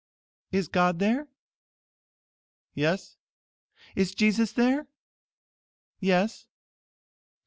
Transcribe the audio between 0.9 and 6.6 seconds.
there?" "Yes." "Is Jesus there?" "Yes."